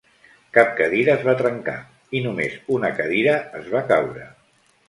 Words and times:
Cap 0.57 0.71
cadira 0.79 1.13
es 1.15 1.25
va 1.27 1.35
trencar, 1.41 1.75
i 2.21 2.23
només 2.29 2.57
una 2.79 2.93
cadira 3.03 3.37
es 3.63 3.73
va 3.75 3.87
caure. 3.93 4.27